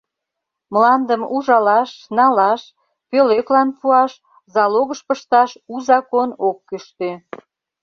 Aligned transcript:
Мландым 0.73 1.21
ужалаш, 1.35 1.91
налаш, 2.17 2.61
пӧлеклан 3.09 3.69
пуаш, 3.79 4.11
залогыш 4.53 4.99
пышташ 5.07 5.49
у 5.73 5.75
закон 5.87 6.29
ок 6.47 6.57
кӱштӧ. 6.67 7.11